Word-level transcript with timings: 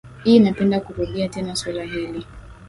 i 0.23 0.39
napenda 0.39 0.79
kurudia 0.81 1.29
tena 1.29 1.55
swala 1.55 1.83
hili 1.83 2.25